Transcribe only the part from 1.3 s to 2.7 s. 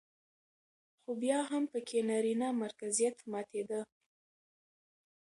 هم پکې نرينه